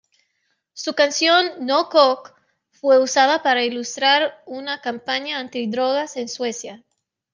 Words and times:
Su 0.73 0.95
canción 0.95 1.67
"No 1.67 1.87
coke" 1.89 2.31
fue 2.71 2.97
usada 2.97 3.43
para 3.43 3.63
ilustrar 3.63 4.41
una 4.47 4.81
campaña 4.81 5.37
antidrogas 5.37 6.17
en 6.17 6.27
Suecia. 6.27 6.83